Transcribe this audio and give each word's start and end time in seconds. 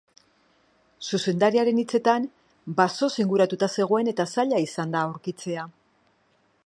Zuzendariaren 1.09 1.81
hitzetan, 1.81 2.25
basoz 2.79 3.11
inguratuta 3.25 3.71
zegoen 3.79 4.11
eta 4.15 4.29
zaila 4.37 4.63
izan 4.71 4.97
da 4.97 5.05
aurkitzea. 5.11 5.69